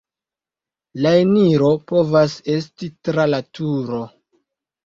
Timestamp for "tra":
3.09-3.29